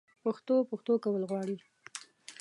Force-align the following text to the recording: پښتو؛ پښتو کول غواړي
پښتو؛ 0.23 0.55
پښتو 0.69 0.93
کول 1.03 1.21
غواړي 1.31 1.57